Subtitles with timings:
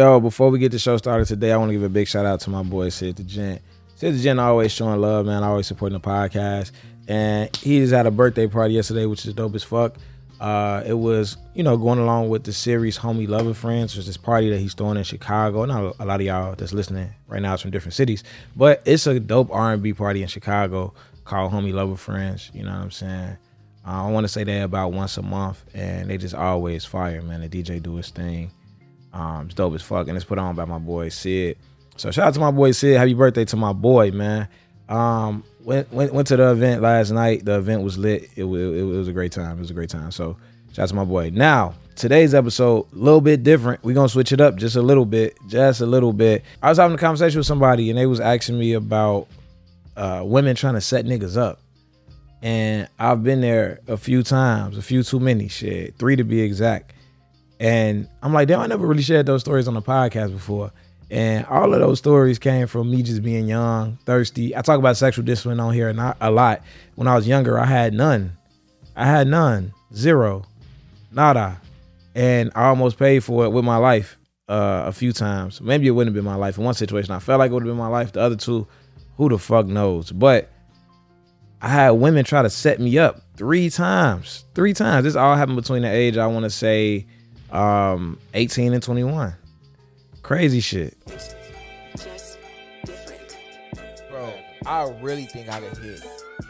[0.00, 2.24] Yo, before we get the show started today, I want to give a big shout
[2.24, 3.60] out to my boy Sid the Gent.
[3.96, 5.42] Sid the Gent always showing love, man.
[5.42, 6.72] Always supporting the podcast.
[7.06, 9.96] And he just had a birthday party yesterday, which is dope as fuck.
[10.40, 14.06] Uh, it was, you know, going along with the series Homie Lover Friends, which is
[14.06, 15.66] this party that he's throwing in Chicago.
[15.66, 18.24] Not a lot of y'all that's listening right now is from different cities,
[18.56, 20.94] but it's a dope R&B party in Chicago
[21.26, 22.50] called Homie Lover Friends.
[22.54, 23.36] You know what I'm saying?
[23.86, 27.20] Uh, I want to say they about once a month, and they just always fire,
[27.20, 27.42] man.
[27.42, 28.50] The DJ do his thing.
[29.12, 31.58] Um, it's dope as fuck, and it's put on by my boy Sid.
[31.96, 32.96] So shout out to my boy Sid.
[32.96, 34.48] Happy birthday to my boy, man.
[34.88, 37.44] Um, went went went to the event last night.
[37.44, 38.24] The event was lit.
[38.36, 39.56] It, it, it was a great time.
[39.56, 40.10] It was a great time.
[40.10, 40.36] So
[40.72, 41.30] shout out to my boy.
[41.32, 43.84] Now today's episode a little bit different.
[43.84, 46.44] We're gonna switch it up just a little bit, just a little bit.
[46.62, 49.28] I was having a conversation with somebody and they was asking me about
[49.96, 51.60] uh, women trying to set niggas up.
[52.42, 56.40] And I've been there a few times, a few too many, shit, three to be
[56.40, 56.94] exact.
[57.60, 60.72] And I'm like, damn, I never really shared those stories on the podcast before.
[61.10, 64.56] And all of those stories came from me just being young, thirsty.
[64.56, 66.62] I talk about sexual discipline on here not a lot.
[66.94, 68.36] When I was younger, I had none.
[68.96, 70.46] I had none, zero,
[71.12, 71.60] nada.
[72.14, 74.16] And I almost paid for it with my life
[74.48, 75.60] uh, a few times.
[75.60, 76.56] Maybe it wouldn't have been my life.
[76.56, 78.12] In one situation, I felt like it would have been my life.
[78.12, 78.66] The other two,
[79.16, 80.12] who the fuck knows?
[80.12, 80.48] But
[81.60, 84.44] I had women try to set me up three times.
[84.54, 85.04] Three times.
[85.04, 87.06] This all happened between the age, I want to say,
[87.52, 89.34] um, 18 and 21.
[90.22, 90.96] Crazy shit.
[94.10, 94.32] Bro,
[94.66, 96.02] I really think I could hit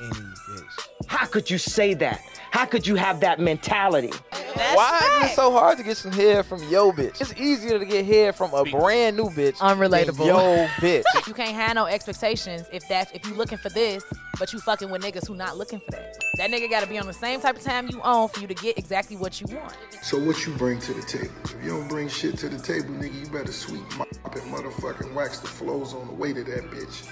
[0.03, 0.89] any bitch.
[1.07, 2.21] How could you say that?
[2.51, 4.13] How could you have that mentality?
[4.55, 7.21] That's Why is it so hard to get some hair from yo bitch?
[7.21, 9.57] It's easier to get hair from a brand new bitch.
[9.59, 10.19] Unrelatable.
[10.19, 11.05] Than yo bitch.
[11.27, 14.05] You can't have no expectations if that's if you looking for this,
[14.39, 16.17] but you fucking with niggas who not looking for that.
[16.37, 18.55] That nigga gotta be on the same type of time you own for you to
[18.55, 19.77] get exactly what you want.
[20.03, 21.33] So what you bring to the table?
[21.45, 25.15] If you don't bring shit to the table, nigga, you better sweep, mop, and motherfucking
[25.15, 27.07] wax the flows on the way to that bitch.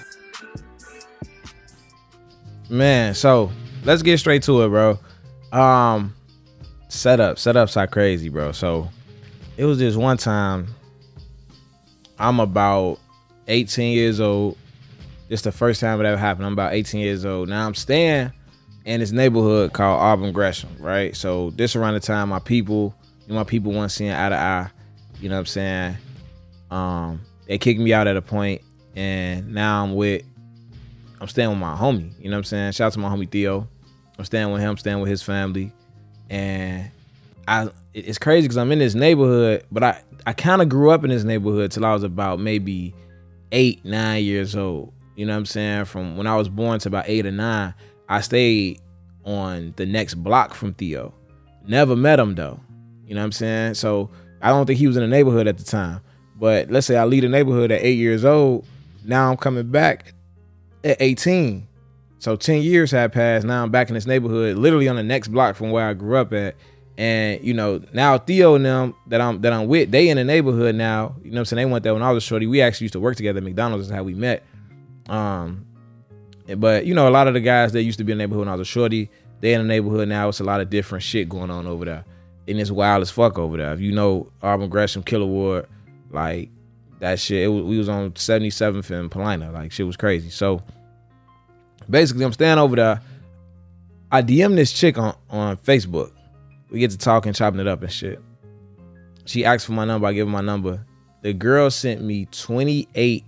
[2.71, 3.51] Man, so
[3.85, 4.99] let's get straight to it, bro.
[5.53, 6.15] Um
[6.89, 8.53] setup, setups are crazy, bro.
[8.53, 8.89] So
[9.57, 10.69] it was this one time
[12.19, 12.99] I'm about
[13.47, 14.57] 18 years old.
[15.29, 16.47] This the first time it ever happened.
[16.47, 17.49] I'm about 18 years old.
[17.49, 18.33] Now I'm staying
[18.85, 21.15] in this neighborhood called Auburn Gresham, right?
[21.15, 22.95] So this around the time my people,
[23.27, 24.71] you know, my people weren't seeing eye to eye.
[25.21, 25.97] You know what I'm saying?
[26.71, 28.63] Um, they kicked me out at a point,
[28.95, 30.23] and now I'm with
[31.21, 32.13] I'm staying with my homie.
[32.19, 32.73] You know what I'm saying?
[32.73, 33.69] Shout out to my homie Theo.
[34.19, 35.73] I'm staying with him, staying with his family.
[36.31, 36.91] And
[37.47, 41.05] I it's crazy because I'm in this neighborhood, but I, I kind of grew up
[41.05, 42.95] in this neighborhood till I was about maybe
[43.53, 44.93] eight, nine years old.
[45.17, 45.85] You know what I'm saying?
[45.87, 47.75] From when I was born to about eight or nine,
[48.09, 48.81] I stayed
[49.25, 51.13] on the next block from Theo.
[51.67, 52.61] Never met him though.
[53.07, 53.75] You know what I'm saying?
[53.75, 54.11] So
[54.41, 56.01] I don't think he was in the neighborhood at the time.
[56.37, 58.67] But let's say I leave the neighborhood at eight years old.
[59.05, 60.15] Now I'm coming back
[60.85, 61.68] at 18.
[62.19, 63.47] So 10 years had passed.
[63.47, 66.17] Now I'm back in this neighborhood, literally on the next block from where I grew
[66.17, 66.57] up at.
[66.97, 70.25] And you know, now Theo and them that I'm that I'm with, they in the
[70.25, 71.15] neighborhood now.
[71.23, 71.69] You know what I'm saying?
[71.69, 72.49] They went there when I was a shorty.
[72.49, 74.43] We actually used to work together at McDonald's, is how we met.
[75.09, 75.65] Um
[76.57, 78.47] but you know, a lot of the guys that used to be in the neighborhood
[78.47, 80.29] when I was a shorty, they in the neighborhood now.
[80.29, 82.05] It's a lot of different shit going on over there.
[82.49, 83.73] And it's wild as fuck over there.
[83.73, 85.69] If you know Auburn Gresham, Killer Ward,
[86.11, 86.51] like
[86.99, 89.53] that shit, it was, we was on 77th and Paulina.
[89.53, 90.31] Like shit was crazy.
[90.31, 90.63] So
[91.89, 93.01] basically I'm standing over there.
[94.11, 96.13] I DM this chick on, on Facebook.
[96.71, 98.21] We get to talking, chopping it up and shit.
[99.25, 100.07] She asked for my number.
[100.07, 100.85] I give her my number.
[101.23, 103.25] The girl sent me 28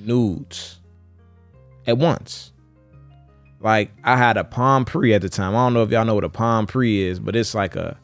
[0.00, 0.78] nudes
[1.86, 2.52] at once.
[3.60, 5.54] Like I had a Palm Pre at the time.
[5.54, 7.96] I don't know if y'all know what a Palm Pre is, but it's like a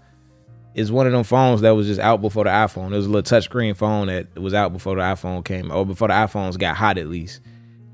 [0.75, 2.93] it's one of them phones that was just out before the iPhone.
[2.93, 6.09] It was a little touchscreen phone that was out before the iPhone came, or before
[6.09, 7.41] the iPhones got hot at least.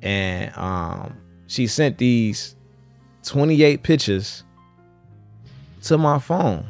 [0.01, 1.17] And um,
[1.49, 2.55] she sent these
[3.25, 4.45] 28 pictures
[5.83, 6.67] to my phone.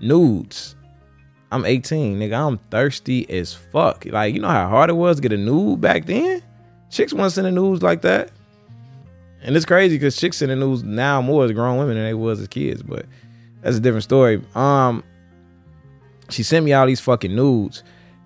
[0.00, 0.76] Nudes.
[1.50, 2.46] I'm 18, nigga.
[2.46, 4.04] I'm thirsty as fuck.
[4.06, 6.42] Like, you know how hard it was to get a nude back then?
[6.90, 8.30] Chicks wasn't sending nudes like that.
[9.42, 12.40] And it's crazy because chicks sending nudes now more as grown women than they was
[12.40, 13.06] as kids, but
[13.62, 14.42] that's a different story.
[14.54, 15.04] Um,
[16.30, 17.82] she sent me all these fucking nudes.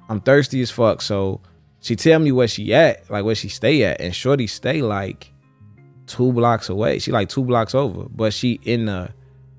[0.08, 1.40] I'm thirsty as fuck, so
[1.80, 5.32] she tell me where she at, like where she stay at, and Shorty stay like
[6.06, 6.98] two blocks away.
[6.98, 9.10] She like two blocks over, but she in the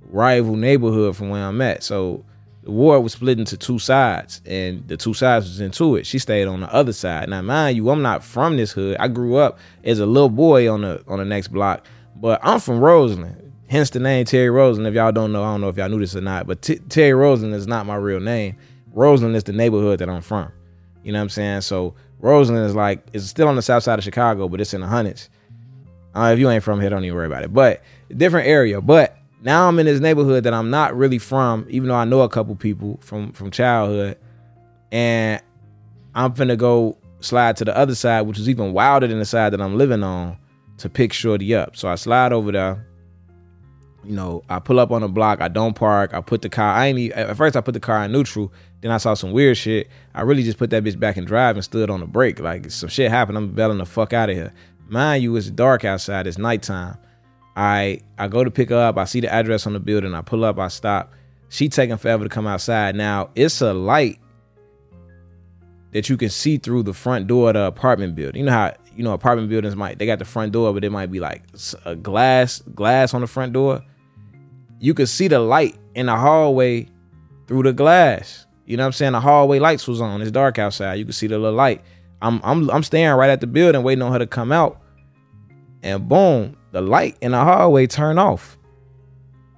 [0.04, 1.84] rival neighborhood from where I'm at.
[1.84, 2.24] So
[2.64, 6.06] the ward was split into two sides, and the two sides was into it.
[6.06, 7.28] She stayed on the other side.
[7.30, 8.98] Now, mind you, I'm not from this hood.
[9.00, 11.86] I grew up as a little boy on the on the next block,
[12.16, 13.52] but I'm from Roseland.
[13.68, 14.88] Hence the name Terry Roseland.
[14.88, 16.80] If y'all don't know, I don't know if y'all knew this or not, but T-
[16.90, 18.58] Terry Roseland is not my real name.
[18.94, 20.52] Roseland is the neighborhood that I'm from.
[21.04, 21.62] You know what I'm saying?
[21.62, 24.82] So Roseland is like it's still on the south side of Chicago, but it's in
[24.82, 25.30] the hundreds.
[26.16, 27.54] Uh, if you ain't from here, don't even worry about it.
[27.54, 27.82] But
[28.16, 28.82] different area.
[28.82, 32.22] But now I'm in this neighborhood that I'm not really from, even though I know
[32.22, 34.18] a couple people from from childhood,
[34.92, 35.42] and
[36.14, 39.54] I'm finna go slide to the other side, which is even wilder than the side
[39.54, 40.38] that I'm living on,
[40.78, 41.76] to pick Shorty up.
[41.76, 42.88] So I slide over there.
[44.03, 45.42] You know, I pull up on the block.
[45.42, 46.13] I don't park.
[46.13, 46.74] I put the car.
[46.74, 47.56] I ain't even, at first.
[47.56, 48.51] I put the car in neutral.
[48.81, 49.89] Then I saw some weird shit.
[50.15, 52.39] I really just put that bitch back in drive and stood on the brake.
[52.39, 53.38] Like some shit happened.
[53.38, 54.53] I'm bailing the fuck out of here.
[54.89, 56.25] Mind you, it's dark outside.
[56.25, 56.98] It's nighttime.
[57.56, 58.98] I I go to pick her up.
[58.98, 60.15] I see the address on the building.
[60.15, 60.57] I pull up.
[60.57, 61.13] I stop.
[61.50, 62.95] She taking forever to come outside.
[62.95, 64.19] Now it's a light
[65.92, 68.39] that you can see through the front door of the apartment building.
[68.39, 70.89] You know how you know apartment buildings might they got the front door, but it
[70.89, 71.44] might be like
[71.86, 73.83] a glass glass on the front door.
[74.81, 76.88] You could see the light in the hallway
[77.48, 78.48] through the glass.
[78.66, 79.12] You know what I'm saying?
[79.12, 80.22] The hallway lights was on.
[80.24, 80.95] It's dark outside.
[80.95, 81.83] You can see the little light.
[82.19, 84.81] I'm I'm I'm staring right at the building, waiting on her to come out.
[85.83, 88.57] And boom, the light in the hallway turned off.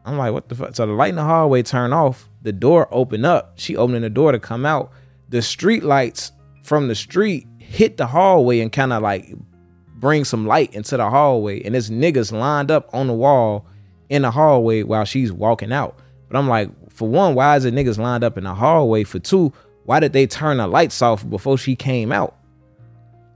[0.03, 0.75] I'm like, what the fuck?
[0.75, 2.29] So the light in the hallway turned off.
[2.41, 3.53] The door opened up.
[3.55, 4.91] She opening the door to come out.
[5.29, 6.33] The street lights
[6.63, 9.33] from the street hit the hallway and kind of like
[9.95, 11.63] bring some light into the hallway.
[11.63, 13.65] And this niggas lined up on the wall
[14.13, 15.98] in the hallway while she's walking out.
[16.30, 19.04] But I'm like, for one, why is it niggas lined up in the hallway?
[19.04, 19.51] For two,
[19.86, 22.36] why did they turn the lights off before she came out?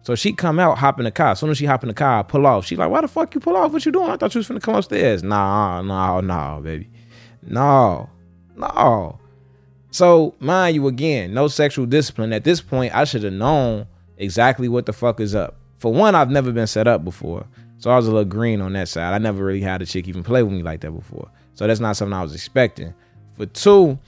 [0.04, 1.32] So she come out, hop in the car.
[1.32, 2.66] As soon as she hop in the car, I pull off.
[2.68, 3.74] She like, why the fuck you pull off?
[3.74, 4.12] What you doing?
[4.12, 5.24] I thought you was finna come upstairs.
[5.24, 6.90] Nah, nah, nah, baby.
[7.42, 8.08] No,
[8.56, 9.20] no.
[9.90, 12.32] So mind you, again, no sexual discipline.
[12.34, 13.88] At this point, I should have known
[14.18, 15.56] exactly what the fuck is up.
[15.80, 17.48] For one, I've never been set up before.
[17.80, 19.14] So I was a little green on that side.
[19.14, 21.30] I never really had a chick even play with me like that before.
[21.54, 22.94] So that's not something I was expecting.
[23.36, 24.00] For two,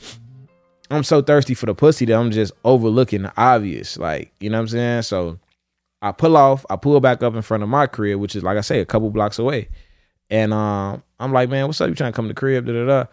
[0.89, 3.97] I'm so thirsty for the pussy that I'm just overlooking the obvious.
[3.97, 5.01] Like, you know what I'm saying?
[5.03, 5.39] So
[6.01, 8.57] I pull off, I pull back up in front of my crib, which is like
[8.57, 9.69] I say, a couple blocks away.
[10.29, 11.89] And um, I'm like, man, what's up?
[11.89, 12.65] You trying to come to the crib?
[12.65, 13.05] Da da da.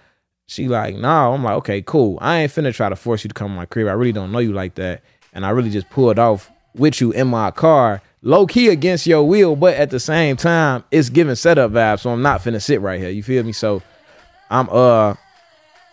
[0.47, 1.32] She like, nah.
[1.35, 2.19] I'm like, okay, cool.
[2.20, 3.88] I ain't finna try to force you to come to my crib.
[3.88, 5.03] I really don't know you like that.
[5.32, 9.23] And I really just pulled off with you in my car, low key against your
[9.23, 12.00] will, but at the same time, it's giving setup vibes.
[12.00, 13.08] So I'm not finna sit right here.
[13.08, 13.52] You feel me?
[13.52, 13.82] So
[14.50, 15.14] I'm uh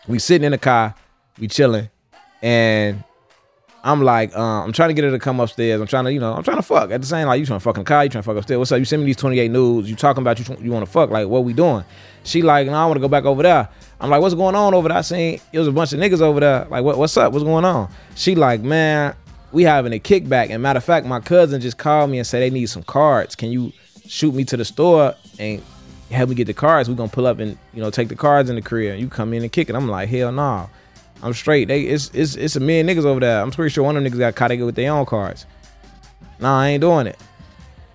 [0.07, 0.95] we sitting in the car,
[1.39, 1.89] we chilling,
[2.41, 3.03] and
[3.85, 5.79] I'm like, uh, I'm trying to get her to come upstairs.
[5.79, 6.89] I'm trying to, you know, I'm trying to fuck.
[6.89, 8.37] At the same, like, you trying to fuck in the car, you trying to fuck
[8.37, 8.57] upstairs.
[8.57, 8.79] What's up?
[8.79, 9.89] You send me these 28 nudes.
[9.89, 11.09] You talking about you, you want to fuck?
[11.09, 11.83] Like, what we doing?
[12.23, 13.67] She like, no, I want to go back over there.
[13.99, 14.97] I'm like, what's going on over there?
[14.97, 16.65] I seen it was a bunch of niggas over there.
[16.69, 17.33] Like, what, what's up?
[17.33, 17.89] What's going on?
[18.15, 19.15] She like, man,
[19.53, 20.49] we having a kickback.
[20.49, 23.35] And matter of fact, my cousin just called me and said they need some cards.
[23.35, 23.71] Can you
[24.05, 25.61] shoot me to the store and
[26.11, 26.89] help me get the cards?
[26.89, 28.99] We gonna pull up and you know take the cards in the crib.
[28.99, 29.75] You come in and kick it.
[29.75, 30.41] I'm like, hell no.
[30.41, 30.67] Nah.
[31.21, 31.69] I'm straight.
[31.69, 33.41] They it's it's it's a million niggas over there.
[33.41, 35.45] I'm pretty sure one of them niggas got caught again with their own cards.
[36.39, 37.17] Nah, I ain't doing it.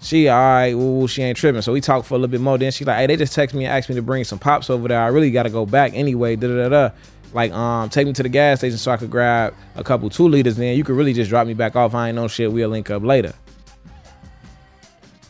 [0.00, 1.60] She all right, ooh, she ain't tripping.
[1.60, 2.56] So we talked for a little bit more.
[2.56, 4.70] Then she like, hey, they just text me and asked me to bring some pops
[4.70, 5.00] over there.
[5.00, 6.36] I really gotta go back anyway.
[6.36, 6.90] Da da da.
[7.32, 10.28] Like, um, take me to the gas station so I could grab a couple two
[10.28, 10.56] liters.
[10.56, 11.94] Then you could really just drop me back off.
[11.94, 12.52] I ain't no shit.
[12.52, 13.34] We'll link up later.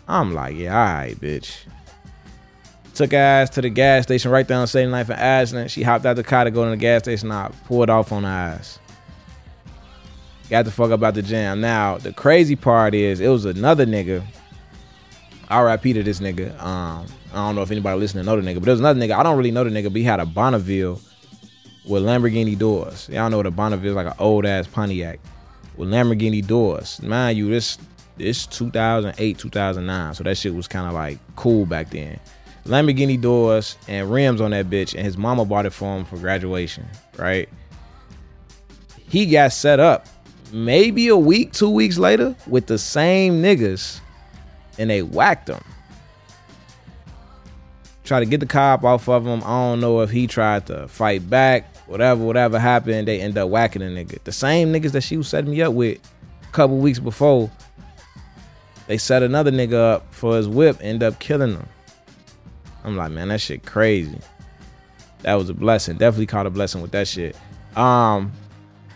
[0.07, 1.65] I'm like, yeah, all right, bitch.
[2.95, 4.91] Took ass to the gas station right on St.
[4.91, 5.71] Life in Ashland.
[5.71, 7.31] She hopped out the car to go to the gas station.
[7.31, 8.79] I pulled off on her ass.
[10.49, 11.61] Got the fuck up out the jam.
[11.61, 14.23] Now, the crazy part is it was another nigga.
[15.51, 16.59] RIP to this nigga.
[16.63, 19.17] Um, I don't know if anybody listening know the nigga, but there was another nigga.
[19.17, 21.01] I don't really know the nigga, but he had a Bonneville
[21.89, 23.09] with Lamborghini doors.
[23.09, 25.19] Y'all know the Bonneville is like an old ass Pontiac
[25.77, 27.01] with Lamborghini doors.
[27.03, 27.79] Mind you, this
[28.17, 30.15] this 2008, 2009.
[30.15, 32.19] So that shit was kind of like cool back then.
[32.65, 36.19] Lamborghini doors and rims on that bitch, and his mama bought it for him for
[36.19, 37.49] graduation, right?
[39.09, 40.07] He got set up
[40.53, 44.01] maybe a week, two weeks later with the same niggas,
[44.79, 45.63] and they whacked him.
[48.05, 49.43] Try to get the cop off of him.
[49.45, 53.09] I don't know if he tried to fight back, whatever, whatever happened.
[53.09, 54.23] They end up whacking a nigga.
[54.25, 55.99] The same niggas that she was setting me up with
[56.43, 57.51] a couple weeks before,
[58.87, 61.69] they set another nigga up for his whip, end up killing him.
[62.85, 64.19] I'm like, man, that shit crazy.
[65.23, 65.97] That was a blessing.
[65.97, 67.37] Definitely caught a blessing with that shit.
[67.77, 68.33] Um,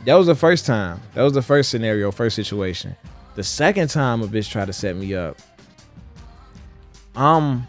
[0.07, 1.01] that was the first time.
[1.15, 2.97] That was the first scenario, first situation.
[3.35, 5.37] The second time a bitch tried to set me up.
[7.15, 7.67] Um,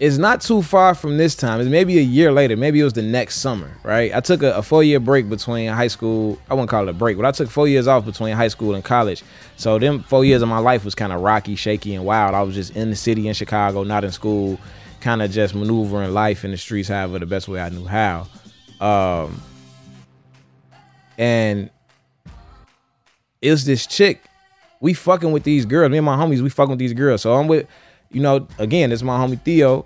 [0.00, 1.60] it's not too far from this time.
[1.60, 2.56] It's maybe a year later.
[2.56, 4.14] Maybe it was the next summer, right?
[4.14, 6.38] I took a, a four year break between high school.
[6.48, 8.74] I wouldn't call it a break, but I took four years off between high school
[8.74, 9.24] and college.
[9.56, 12.34] So them four years of my life was kind of rocky, shaky, and wild.
[12.34, 14.60] I was just in the city in Chicago, not in school,
[15.00, 18.28] kind of just maneuvering life in the streets, however, the best way I knew how.
[18.80, 19.42] Um,
[21.16, 21.70] and
[23.42, 24.22] it's this chick.
[24.80, 25.90] We fucking with these girls.
[25.90, 27.22] Me and my homies, we fucking with these girls.
[27.22, 27.66] So I'm with,
[28.10, 29.84] you know, again, it's my homie Theo,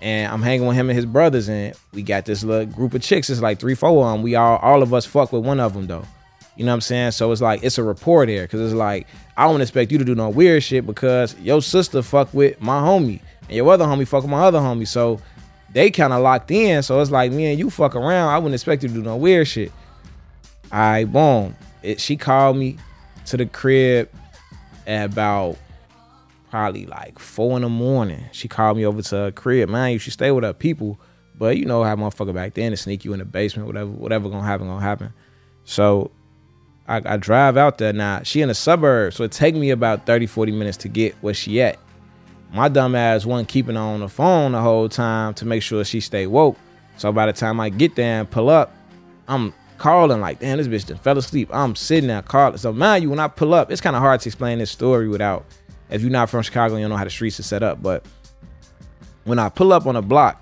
[0.00, 3.02] and I'm hanging with him and his brothers, and we got this little group of
[3.02, 3.30] chicks.
[3.30, 4.22] It's like three, four of them.
[4.22, 6.04] We all, all of us fuck with one of them though.
[6.56, 7.12] You know what I'm saying?
[7.12, 9.06] So it's like it's a rapport there, cause it's like
[9.36, 12.80] I don't expect you to do no weird shit because your sister fuck with my
[12.80, 14.86] homie, and your other homie fuck with my other homie.
[14.86, 15.20] So
[15.72, 16.82] they kind of locked in.
[16.82, 18.28] So it's like me and you fuck around.
[18.28, 19.72] I wouldn't expect you to do no weird shit.
[20.70, 21.56] Right, boom.
[21.82, 22.76] It, she called me
[23.26, 24.10] to the crib
[24.86, 25.56] at about
[26.52, 28.26] probably like four in the morning.
[28.30, 29.70] She called me over to her crib.
[29.70, 31.00] Man, you should stay with her people,
[31.34, 34.28] but you know how motherfucker back then to sneak you in the basement, whatever, whatever
[34.28, 35.14] gonna happen, gonna happen.
[35.64, 36.10] So
[36.86, 38.20] I, I drive out there now.
[38.24, 41.32] She in the suburbs, so it take me about 30, 40 minutes to get where
[41.32, 41.78] she at.
[42.52, 45.82] My dumb ass wasn't keeping her on the phone the whole time to make sure
[45.86, 46.58] she stay woke.
[46.98, 48.76] So by the time I get there and pull up,
[49.26, 51.48] I'm calling like, damn, this bitch done fell asleep.
[51.50, 52.58] I'm sitting there calling.
[52.58, 55.08] So mind you, when I pull up, it's kind of hard to explain this story
[55.08, 55.46] without,
[55.92, 57.82] if you're not from Chicago, you don't know how the streets are set up.
[57.82, 58.04] But
[59.24, 60.40] when I pull up on a block,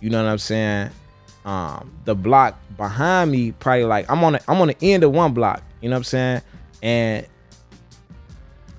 [0.00, 0.90] you know what I'm saying?
[1.44, 5.12] Um, the block behind me, probably like I'm on the, I'm on the end of
[5.12, 6.42] one block, you know what I'm saying?
[6.82, 7.26] And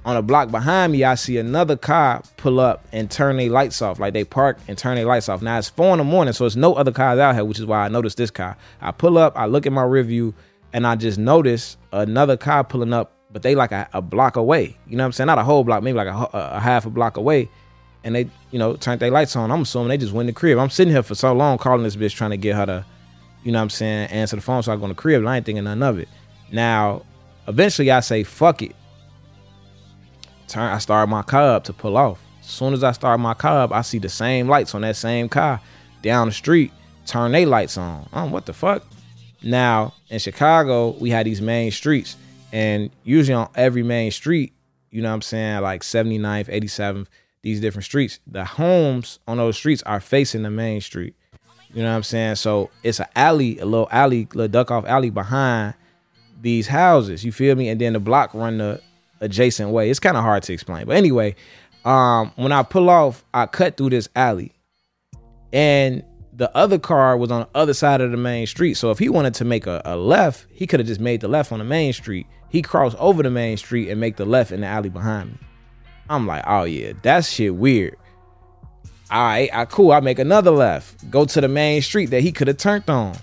[0.05, 3.81] on a block behind me, I see another car pull up and turn their lights
[3.81, 4.00] off.
[4.00, 5.41] Like they park and turn their lights off.
[5.41, 7.65] Now it's four in the morning, so there's no other cars out here, which is
[7.65, 8.55] why I noticed this car.
[8.81, 10.34] I pull up, I look at my review,
[10.72, 14.77] and I just notice another car pulling up, but they like a, a block away.
[14.88, 15.27] You know what I'm saying?
[15.27, 17.50] Not a whole block, maybe like a, a half a block away.
[18.03, 19.51] And they, you know, turned their lights on.
[19.51, 20.57] I'm assuming they just went in the crib.
[20.57, 22.86] I'm sitting here for so long calling this bitch trying to get her to,
[23.43, 25.19] you know what I'm saying, answer the phone so I go in the crib.
[25.19, 26.07] And I ain't thinking none of it.
[26.51, 27.05] Now,
[27.48, 28.75] eventually I say, fuck it
[30.50, 32.19] turn I start my car up to pull off.
[32.41, 34.95] As soon as I start my car up, I see the same lights on that
[34.95, 35.62] same car
[36.01, 36.71] down the street.
[37.05, 38.09] Turn their lights on.
[38.12, 38.83] Oh, what the fuck?
[39.41, 42.17] Now in Chicago, we had these main streets,
[42.51, 44.53] and usually on every main street,
[44.91, 47.08] you know what I'm saying, like 79th, 87th,
[47.41, 51.15] these different streets, the homes on those streets are facing the main street.
[51.74, 52.36] You know what I'm saying?
[52.36, 55.75] So it's an alley, a little alley, a little duck off alley behind
[56.41, 57.24] these houses.
[57.24, 57.70] You feel me?
[57.70, 58.82] And then the block run the
[59.22, 59.89] adjacent way.
[59.89, 60.88] It's kind of hard to explain.
[60.88, 61.36] But anyway,
[61.86, 64.53] um, when I pull off, I cut through this alley.
[65.53, 66.03] And
[66.34, 68.75] the other car was on the other side of the main street.
[68.75, 71.27] So if he wanted to make a, a left, he could have just made the
[71.27, 72.27] left on the main street.
[72.50, 75.38] He crossed over the main street and make the left in the alley behind me.
[76.10, 77.96] I'm like, oh yeah, that's shit weird.
[79.12, 79.91] All right, I cool.
[79.91, 81.10] I make another left.
[81.10, 83.15] Go to the main street that he could have turned on.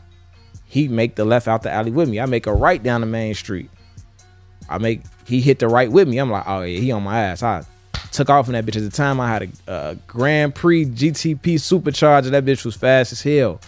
[0.66, 2.20] He make the left out the alley with me.
[2.20, 3.70] I make a right down the main street.
[4.68, 6.18] I make he hit the right with me.
[6.18, 7.42] I'm like, oh yeah, he on my ass.
[7.42, 7.64] I
[8.10, 8.76] took off in that bitch.
[8.76, 12.30] At the time, I had a, a Grand Prix GTP supercharger.
[12.30, 13.60] That bitch was fast as hell.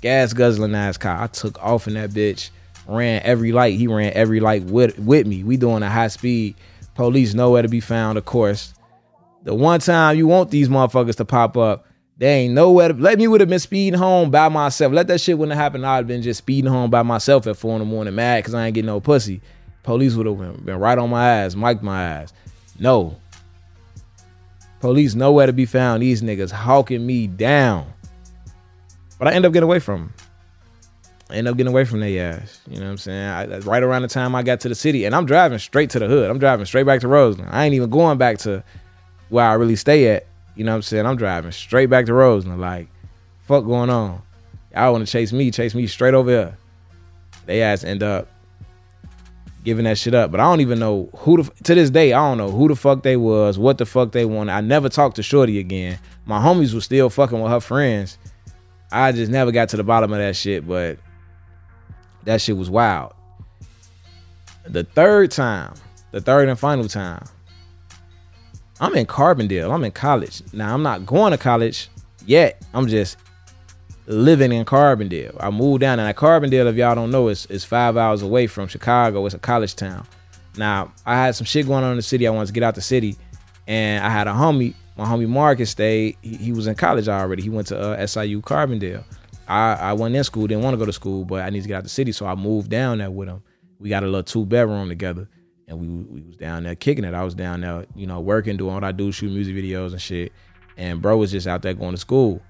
[0.00, 1.22] Gas guzzling ass car.
[1.22, 2.50] I took off in that bitch.
[2.86, 3.78] Ran every light.
[3.78, 5.42] He ran every light with with me.
[5.44, 6.54] We doing a high speed.
[6.94, 8.18] Police nowhere to be found.
[8.18, 8.72] Of course.
[9.42, 11.86] The one time you want these motherfuckers to pop up,
[12.18, 14.92] they ain't nowhere to let me would have been speeding home by myself.
[14.92, 15.86] Let that shit wouldn't have happened.
[15.86, 18.54] I'd have been just speeding home by myself at four in the morning, mad because
[18.54, 19.40] I ain't getting no pussy.
[19.82, 22.32] Police would have been, right on my ass, mic'd my ass.
[22.78, 23.16] No.
[24.80, 26.02] Police nowhere to be found.
[26.02, 27.86] These niggas hawking me down.
[29.18, 30.14] But I end up getting away from them.
[31.30, 32.60] End up getting away from their ass.
[32.68, 33.28] You know what I'm saying?
[33.28, 35.98] I, right around the time I got to the city, and I'm driving straight to
[35.98, 36.30] the hood.
[36.30, 37.50] I'm driving straight back to Roseland.
[37.52, 38.62] I ain't even going back to
[39.28, 40.26] where I really stay at.
[40.54, 41.04] You know what I'm saying?
[41.04, 42.60] I'm driving straight back to Roseland.
[42.60, 42.88] Like,
[43.42, 44.22] fuck going on?
[44.72, 45.50] Y'all want to chase me?
[45.50, 46.58] Chase me straight over here.
[47.46, 48.28] They ass end up
[49.64, 50.30] giving that shit up.
[50.30, 52.12] But I don't even know who the to this day.
[52.12, 54.52] I don't know who the fuck they was, what the fuck they wanted.
[54.52, 55.98] I never talked to Shorty again.
[56.24, 58.16] My homies was still fucking with her friends.
[58.92, 60.66] I just never got to the bottom of that shit.
[60.66, 60.98] But
[62.26, 63.14] that shit was wild.
[64.64, 65.74] The third time,
[66.10, 67.24] the third and final time,
[68.80, 69.72] I'm in Carbondale.
[69.72, 70.42] I'm in college.
[70.52, 71.88] Now I'm not going to college
[72.26, 72.62] yet.
[72.74, 73.16] I'm just
[74.06, 75.36] living in Carbondale.
[75.40, 78.68] I moved down and Carbondale, if y'all don't know, is is five hours away from
[78.68, 79.24] Chicago.
[79.24, 80.06] It's a college town.
[80.56, 82.26] Now I had some shit going on in the city.
[82.26, 83.16] I wanted to get out the city,
[83.66, 84.74] and I had a homie.
[84.96, 86.16] My homie Marcus stayed.
[86.22, 87.42] He, he was in college already.
[87.42, 89.04] He went to uh, SIU Carbondale.
[89.48, 90.46] I I went in school.
[90.46, 92.26] Didn't want to go to school, but I need to get out the city, so
[92.26, 93.42] I moved down there with him.
[93.78, 95.28] We got a little two bedroom together,
[95.68, 97.14] and we we was down there kicking it.
[97.14, 100.00] I was down there, you know, working, doing what I do, shooting music videos and
[100.00, 100.32] shit.
[100.76, 102.42] And bro was just out there going to school.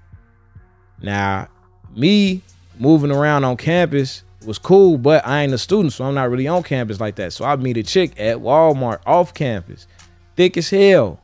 [1.01, 1.47] Now,
[1.95, 2.41] me
[2.79, 6.47] moving around on campus was cool, but I ain't a student, so I'm not really
[6.47, 7.33] on campus like that.
[7.33, 9.87] So I meet a chick at Walmart off campus,
[10.35, 11.19] thick as hell,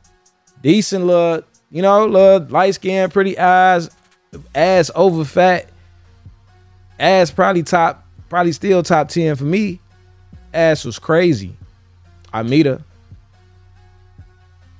[0.62, 3.90] decent look, you know, look, light skin, pretty eyes,
[4.54, 5.68] ass over fat,
[6.98, 9.80] ass probably top, probably still top 10 for me.
[10.52, 11.56] ass was crazy.
[12.32, 12.82] I meet her.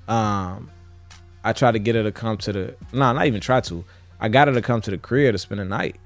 [0.09, 0.71] Um,
[1.45, 3.85] I try to get her to come to the no, not even try to.
[4.21, 5.97] I got her to come to the crib to spend the night.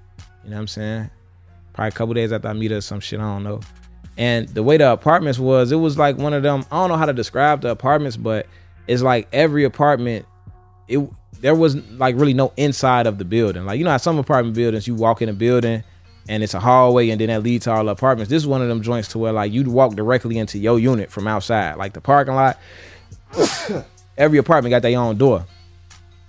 [0.45, 1.11] You know what I'm saying?
[1.73, 3.61] Probably a couple days after I meet her, some shit I don't know.
[4.17, 6.65] And the way the apartments was, it was like one of them.
[6.73, 8.47] I don't know how to describe the apartments, but
[8.89, 10.27] it's like every apartment.
[10.89, 11.09] It
[11.41, 13.65] there was like really no inside of the building.
[13.65, 15.85] Like you know some apartment buildings you walk in a building
[16.29, 18.31] and it's a hallway and then that leads to all the apartments.
[18.31, 21.11] This is one of them joints to where like you'd walk directly into your unit
[21.11, 22.59] from outside, like the parking lot.
[24.19, 25.47] every apartment got their own door.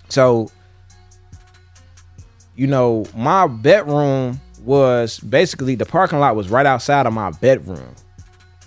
[0.08, 0.50] So,
[2.56, 7.96] you know, my bedroom was basically the parking lot was right outside of my bedroom.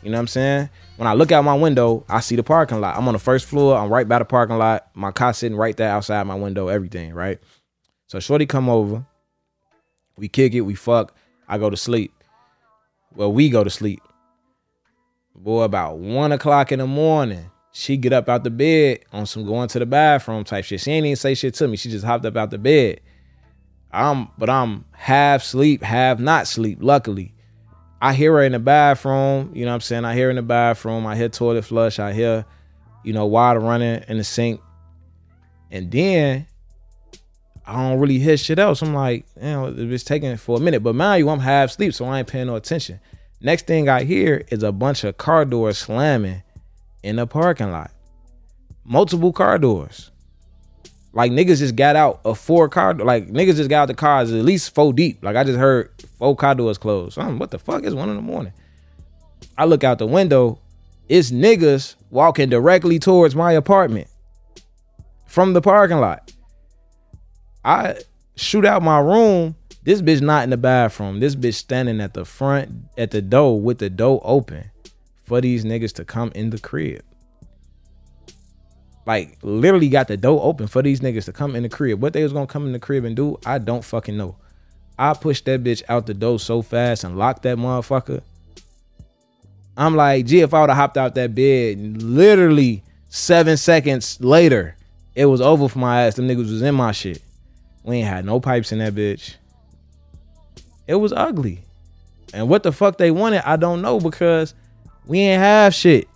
[0.02, 0.70] You know what I'm saying?
[0.96, 2.96] When I look out my window, I see the parking lot.
[2.96, 3.76] I'm on the first floor.
[3.76, 4.88] I'm right by the parking lot.
[4.94, 6.68] My car sitting right there outside my window.
[6.68, 7.38] Everything right.
[8.06, 9.04] So Shorty come over.
[10.16, 10.60] We kick it.
[10.60, 11.16] We fuck.
[11.48, 12.12] I go to sleep.
[13.14, 14.02] Well, we go to sleep.
[15.34, 19.46] Boy, about one o'clock in the morning, she get up out the bed on some
[19.46, 20.80] going to the bathroom type shit.
[20.80, 21.76] She ain't even say shit to me.
[21.76, 23.00] She just hopped up out the bed.
[23.90, 26.78] I'm, but I'm half sleep, half not sleep.
[26.80, 27.34] Luckily,
[28.02, 29.52] I hear her in the bathroom.
[29.54, 30.04] You know what I'm saying?
[30.04, 31.06] I hear in the bathroom.
[31.06, 32.00] I hear toilet flush.
[32.00, 32.44] I hear,
[33.04, 34.60] you know, water running in the sink.
[35.70, 36.46] And then
[37.64, 38.82] I don't really hear shit else.
[38.82, 40.82] I'm like, you know, it's taking for a minute.
[40.82, 42.98] But mind you, I'm half asleep, so I ain't paying no attention.
[43.40, 46.42] Next thing I hear is a bunch of car doors slamming
[47.04, 47.92] in the parking lot.
[48.84, 50.11] Multiple car doors.
[51.14, 54.32] Like niggas just got out of four car like niggas just got out the cars
[54.32, 55.22] at least four deep.
[55.22, 57.14] Like I just heard four car doors closed.
[57.14, 58.52] So I'm, what the fuck is one in the morning?
[59.58, 60.58] I look out the window,
[61.08, 64.08] it's niggas walking directly towards my apartment
[65.26, 66.32] from the parking lot.
[67.64, 67.96] I
[68.36, 69.56] shoot out my room.
[69.84, 71.20] This bitch not in the bathroom.
[71.20, 74.70] This bitch standing at the front at the door with the door open
[75.24, 77.02] for these niggas to come in the crib.
[79.04, 82.00] Like literally got the door open for these niggas to come in the crib.
[82.00, 84.36] What they was gonna come in the crib and do, I don't fucking know.
[84.98, 88.22] I pushed that bitch out the door so fast and locked that motherfucker.
[89.76, 94.76] I'm like, gee, if I would have hopped out that bed, literally seven seconds later,
[95.14, 96.16] it was over for my ass.
[96.16, 97.22] Them niggas was in my shit.
[97.82, 99.34] We ain't had no pipes in that bitch.
[100.86, 101.62] It was ugly.
[102.34, 104.54] And what the fuck they wanted, I don't know because
[105.06, 106.08] we ain't have shit.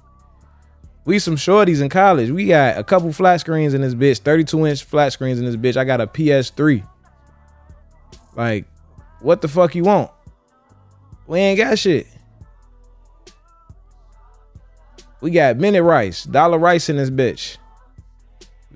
[1.07, 2.31] We some shorties in college.
[2.31, 5.55] We got a couple flat screens in this bitch, 32 inch flat screens in this
[5.55, 5.77] bitch.
[5.77, 6.85] I got a PS3.
[8.35, 8.67] Like,
[9.21, 10.11] what the fuck you want?
[11.29, 12.09] We ain't got shit.
[15.21, 17.57] We got minute rice, dollar rice in this bitch.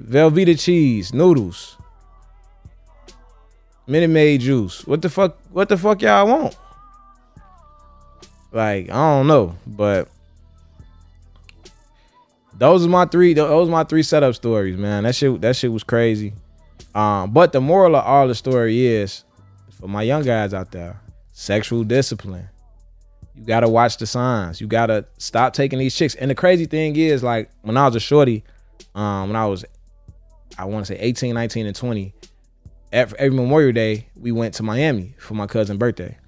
[0.01, 1.77] Velveeta cheese, noodles.
[3.88, 4.87] Minute Maid juice.
[4.87, 5.37] What the fuck?
[5.51, 6.57] What the fuck y'all want?
[8.53, 10.09] Like I don't know, but
[12.61, 13.33] those are my three.
[13.33, 15.05] Those are my three setup stories, man.
[15.05, 15.40] That shit.
[15.40, 16.35] That shit was crazy.
[16.94, 19.25] Um, but the moral of all the story is,
[19.81, 21.01] for my young guys out there,
[21.33, 22.51] sexual discipline.
[23.35, 24.61] You gotta watch the signs.
[24.61, 26.14] You gotta stop taking these chicks.
[26.14, 28.44] And the crazy thing is, like when I was a shorty,
[28.94, 29.64] um, when I was,
[30.59, 32.12] I want to say 18, 19, and 20,
[32.92, 36.18] every, every Memorial Day we went to Miami for my cousin's birthday,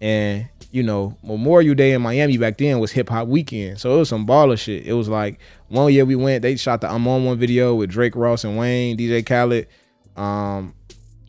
[0.00, 3.98] and you know Memorial Day in Miami back then was hip hop weekend, so it
[3.98, 4.86] was some baller shit.
[4.86, 7.90] It was like one year we went, they shot the I'm on one video with
[7.90, 9.66] Drake Ross and Wayne, DJ Khaled.
[10.16, 10.74] Um,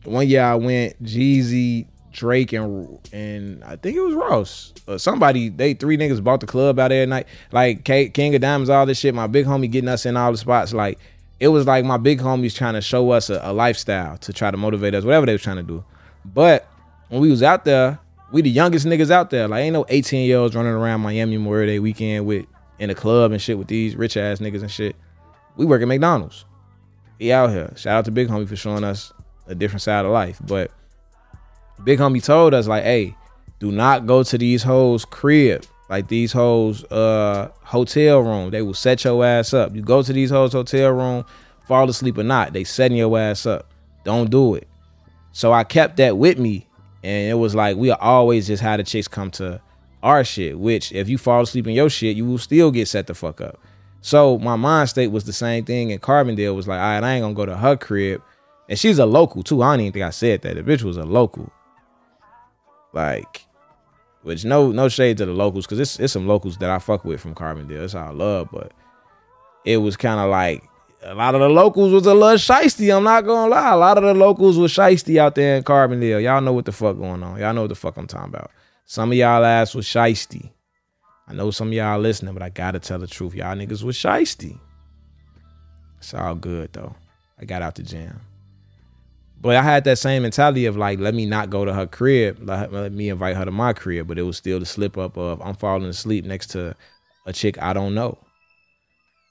[0.04, 4.72] one year I went Jeezy, Drake, and and I think it was Ross.
[4.88, 7.26] Uh, somebody they three niggas bought the club out there at night.
[7.52, 9.14] Like King of Diamonds, all this shit.
[9.14, 10.72] My big homie getting us in all the spots.
[10.72, 10.98] Like
[11.38, 14.50] it was like my big homies trying to show us a, a lifestyle to try
[14.50, 15.84] to motivate us, whatever they was trying to do.
[16.24, 16.66] But
[17.08, 17.98] when we was out there,
[18.32, 19.48] we the youngest niggas out there.
[19.48, 22.46] Like ain't no 18 year olds running around Miami Memorial Day weekend with
[22.78, 24.96] in the club and shit with these rich ass niggas and shit.
[25.56, 26.44] We work at McDonald's.
[27.18, 27.72] We out here.
[27.76, 29.12] Shout out to Big Homie for showing us
[29.46, 30.38] a different side of life.
[30.44, 30.70] But
[31.84, 33.14] Big Homie told us like, hey,
[33.58, 35.64] do not go to these hoes crib.
[35.88, 38.50] Like these hoes uh hotel room.
[38.50, 39.74] They will set your ass up.
[39.74, 41.24] You go to these hoes hotel room,
[41.66, 43.72] fall asleep or not, they setting your ass up.
[44.04, 44.68] Don't do it.
[45.32, 46.66] So I kept that with me.
[47.02, 49.60] And it was like we always just had the chicks come to
[50.02, 53.06] our shit, which if you fall asleep in your shit, you will still get set
[53.06, 53.60] the fuck up.
[54.00, 57.14] So my mind state was the same thing, and Carbondale was like, all right, I
[57.14, 58.22] ain't gonna go to her crib.
[58.68, 59.62] And she's a local too.
[59.62, 60.54] I don't even think I said that.
[60.54, 61.50] The bitch was a local.
[62.92, 63.46] Like,
[64.22, 67.04] which no no shade to the locals, because it's it's some locals that I fuck
[67.04, 67.80] with from Carbondale.
[67.80, 68.72] That's all I love, but
[69.64, 70.64] it was kind of like
[71.02, 72.94] a lot of the locals was a little shisty.
[72.94, 73.72] I'm not gonna lie.
[73.72, 76.22] A lot of the locals was shisty out there in Carbondale.
[76.22, 77.38] Y'all know what the fuck going on.
[77.38, 78.50] Y'all know what the fuck I'm talking about.
[78.84, 80.50] Some of y'all ass was shisty.
[81.28, 83.34] I know some of y'all listening, but I gotta tell the truth.
[83.34, 84.58] Y'all niggas was shisty.
[85.98, 86.94] It's all good though.
[87.38, 88.20] I got out the jam.
[89.40, 92.38] But I had that same mentality of like, let me not go to her crib,
[92.40, 94.08] let, let me invite her to my crib.
[94.08, 96.74] But it was still the slip up of I'm falling asleep next to
[97.26, 98.18] a chick I don't know.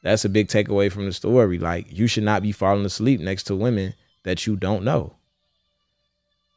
[0.05, 1.57] That's a big takeaway from the story.
[1.57, 5.15] Like, you should not be falling asleep next to women that you don't know.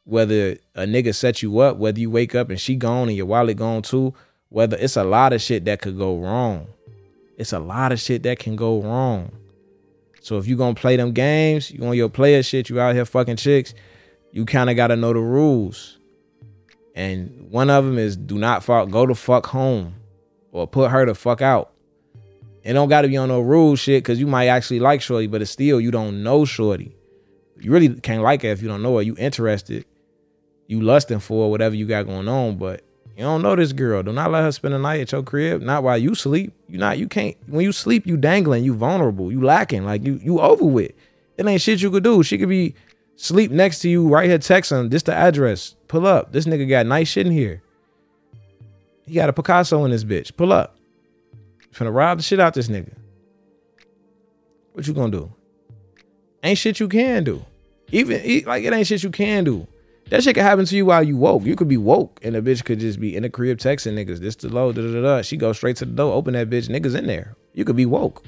[0.03, 3.25] Whether a nigga set you up, whether you wake up and she gone and your
[3.25, 4.13] wallet gone too,
[4.49, 6.67] whether it's a lot of shit that could go wrong.
[7.39, 9.31] It's a lot of shit that can go wrong.
[10.21, 13.03] So if you gonna play them games, you on your player shit, you out here
[13.03, 13.73] fucking chicks,
[14.31, 15.97] you kind of gotta know the rules.
[16.93, 19.95] And one of them is do not fuck, go to fuck home,
[20.51, 21.71] or put her to fuck out.
[22.69, 25.41] It don't gotta be on no rule shit, cause you might actually like Shorty, but
[25.41, 26.95] it's still you don't know Shorty.
[27.59, 29.01] You really can't like her if you don't know her.
[29.01, 29.85] You interested,
[30.67, 32.83] you lusting for whatever you got going on, but
[33.17, 34.03] you don't know this girl.
[34.03, 35.63] Do not let her spend the night at your crib.
[35.63, 36.53] Not while you sleep.
[36.67, 36.99] You not.
[36.99, 37.35] You can't.
[37.47, 38.63] When you sleep, you dangling.
[38.63, 39.31] You vulnerable.
[39.31, 39.83] You lacking.
[39.83, 40.21] Like you.
[40.23, 40.91] You over with.
[41.37, 42.21] It ain't shit you could do.
[42.21, 42.75] She could be
[43.15, 44.91] sleep next to you right here texting.
[44.91, 45.75] This the address.
[45.87, 46.31] Pull up.
[46.31, 47.63] This nigga got nice shit in here.
[49.05, 50.37] He got a Picasso in this bitch.
[50.37, 50.78] Pull up.
[51.73, 52.93] Finna rob the shit out this nigga.
[54.73, 55.33] What you gonna do?
[56.43, 57.45] Ain't shit you can do.
[57.91, 59.67] Even like it ain't shit you can do.
[60.09, 61.43] That shit could happen to you while you woke.
[61.43, 64.19] You could be woke and the bitch could just be in the crib texting niggas.
[64.19, 65.21] This the low, da da da.
[65.21, 67.35] She go straight to the door, open that bitch, niggas in there.
[67.53, 68.23] You could be woke.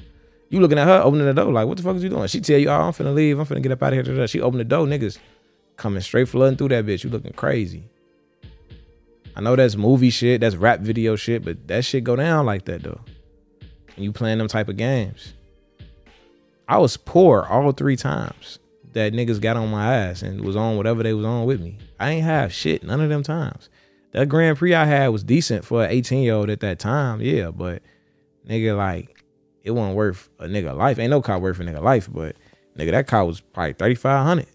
[0.48, 2.28] You looking at her opening the door like, what the fuck is you doing?
[2.28, 3.38] She tell you, oh, I'm finna leave.
[3.38, 4.02] I'm finna get up out of here.
[4.02, 4.26] Da, da.
[4.26, 5.18] She open the door, niggas
[5.76, 7.02] coming straight flooding through that bitch.
[7.02, 7.84] You looking crazy.
[9.34, 12.66] I know that's movie shit, that's rap video shit, but that shit go down like
[12.66, 13.00] that though.
[13.96, 15.34] And you playing them type of games.
[16.68, 18.58] I was poor all three times
[18.92, 21.78] that niggas got on my ass and was on whatever they was on with me.
[21.98, 23.68] I ain't have shit none of them times.
[24.12, 27.20] That Grand Prix I had was decent for an 18 year old at that time,
[27.20, 27.82] yeah, but
[28.48, 29.24] nigga, like,
[29.62, 30.98] it wasn't worth a nigga life.
[30.98, 32.36] Ain't no car worth a nigga life, but
[32.76, 34.46] nigga, that car was probably 3500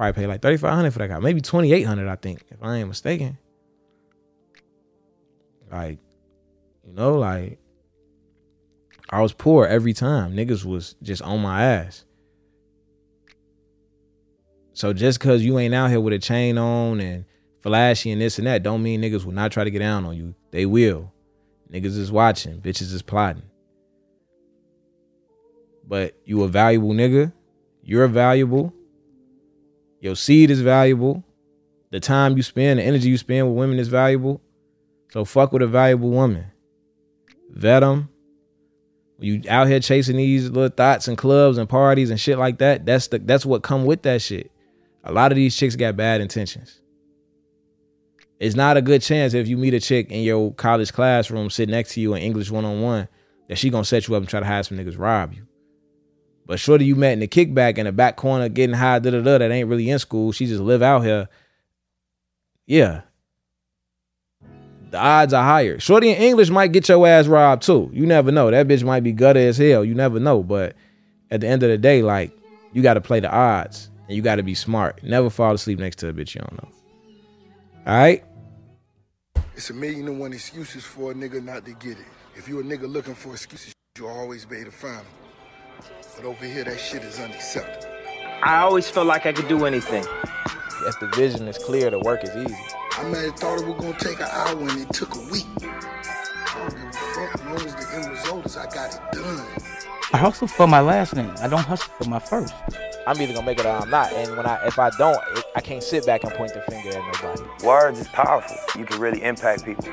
[0.00, 1.20] Probably paid like 3500 for that car.
[1.20, 3.36] Maybe 2800 I think, if I ain't mistaken.
[5.70, 5.98] Like,
[6.86, 7.59] you know, like,
[9.10, 10.34] I was poor every time.
[10.34, 12.04] Niggas was just on my ass.
[14.72, 17.24] So just cause you ain't out here with a chain on and
[17.60, 20.16] flashy and this and that, don't mean niggas will not try to get down on
[20.16, 20.34] you.
[20.52, 21.12] They will.
[21.72, 22.60] Niggas is watching.
[22.60, 23.42] Bitches is plotting.
[25.86, 27.32] But you a valuable nigga.
[27.82, 28.72] You're valuable.
[30.00, 31.24] Your seed is valuable.
[31.90, 34.40] The time you spend, the energy you spend with women is valuable.
[35.12, 36.46] So fuck with a valuable woman.
[37.50, 38.09] Vet them.
[39.20, 42.86] You out here chasing these little thoughts and clubs and parties and shit like that,
[42.86, 44.50] that's the that's what come with that shit.
[45.04, 46.80] A lot of these chicks got bad intentions.
[48.38, 51.72] It's not a good chance if you meet a chick in your college classroom sitting
[51.72, 53.08] next to you in English one on one
[53.48, 55.46] that she gonna set you up and try to have some niggas rob you.
[56.46, 59.20] But shorty you met in the kickback in the back corner getting high, da da
[59.20, 60.32] da, that ain't really in school.
[60.32, 61.28] She just live out here.
[62.66, 63.02] Yeah.
[64.90, 65.78] The odds are higher.
[65.78, 67.90] Shorty in English might get your ass robbed too.
[67.92, 68.50] You never know.
[68.50, 69.84] That bitch might be gutter as hell.
[69.84, 70.42] You never know.
[70.42, 70.74] But
[71.30, 72.32] at the end of the day, like,
[72.72, 75.02] you gotta play the odds and you gotta be smart.
[75.04, 76.68] Never fall asleep next to a bitch you don't know.
[77.86, 78.24] All right?
[79.54, 82.06] It's a million and one excuses for a nigga not to get it.
[82.34, 85.06] If you a nigga looking for excuses, you'll always be able to find them.
[86.16, 87.94] But over here, that shit is unacceptable.
[88.42, 90.04] I always felt like I could do anything.
[90.86, 92.56] If the vision is clear, the work is easy.
[92.92, 95.46] I might have thought it was gonna take an hour and it took a week.
[95.62, 97.34] I don't give a fuck.
[97.34, 99.46] As long as the end result is I got it done.
[100.12, 101.32] I hustle for my last name.
[101.40, 102.52] I don't hustle for my first.
[103.06, 104.12] I'm either gonna make it or I'm not.
[104.12, 106.90] And when I, if I don't, it, I can't sit back and point the finger
[106.90, 107.64] at nobody.
[107.64, 108.56] Words is powerful.
[108.78, 109.88] You can really impact people.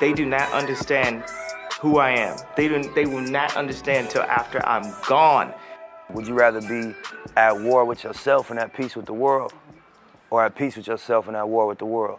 [0.00, 1.24] They do not understand
[1.80, 2.36] who I am.
[2.56, 5.52] They do, they will not understand till after I'm gone.
[6.10, 6.94] Would you rather be
[7.36, 9.52] at war with yourself and at peace with the world,
[10.34, 12.18] or at peace with yourself and at war with the world?